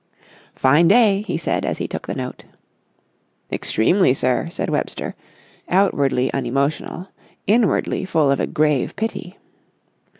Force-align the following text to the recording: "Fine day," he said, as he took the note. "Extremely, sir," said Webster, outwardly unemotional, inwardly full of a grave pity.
"Fine 0.55 0.87
day," 0.87 1.21
he 1.27 1.37
said, 1.37 1.63
as 1.63 1.77
he 1.77 1.87
took 1.87 2.07
the 2.07 2.15
note. 2.15 2.43
"Extremely, 3.51 4.15
sir," 4.15 4.47
said 4.49 4.67
Webster, 4.71 5.13
outwardly 5.69 6.33
unemotional, 6.33 7.09
inwardly 7.45 8.03
full 8.05 8.31
of 8.31 8.39
a 8.39 8.47
grave 8.47 8.95
pity. 8.95 9.37